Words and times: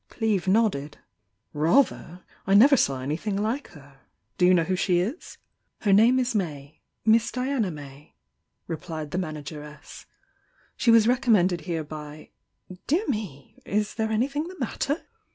Cleeve 0.09 0.47
nodded. 0.47 0.97
"Rather! 1.53 2.23
I 2.47 2.55
never 2.55 2.75
saw 2.75 2.99
anything 3.01 3.35
like 3.37 3.67
her. 3.73 3.99
Do 4.39 4.47
you 4.47 4.53
know 4.55 4.63
who 4.63 4.75
she 4.75 4.99
is?" 4.99 5.37
"Her 5.81 5.93
name 5.93 6.17
is 6.17 6.33
May,— 6.33 6.81
Miss 7.05 7.31
Diana 7.31 7.69
May," 7.69 8.15
replied 8.65 9.11
the 9.11 9.19
manageress. 9.19 10.07
"She 10.75 10.89
was 10.89 11.07
recommended 11.07 11.61
here 11.61 11.83
by,— 11.83 12.31
dear 12.87 13.07
me! 13.09 13.61
Is 13.63 13.93
there 13.93 14.09
anything 14.09 14.47
the 14.47 14.57
matter?" 14.57 15.03